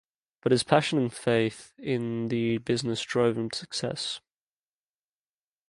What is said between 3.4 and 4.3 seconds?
to success.